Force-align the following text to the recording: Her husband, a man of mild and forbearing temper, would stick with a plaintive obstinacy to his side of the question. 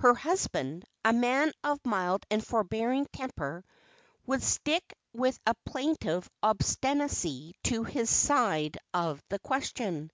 Her 0.00 0.14
husband, 0.14 0.84
a 1.04 1.12
man 1.12 1.52
of 1.62 1.78
mild 1.86 2.26
and 2.28 2.44
forbearing 2.44 3.06
temper, 3.12 3.64
would 4.26 4.42
stick 4.42 4.82
with 5.14 5.38
a 5.46 5.54
plaintive 5.64 6.28
obstinacy 6.42 7.54
to 7.62 7.84
his 7.84 8.10
side 8.10 8.78
of 8.92 9.22
the 9.28 9.38
question. 9.38 10.10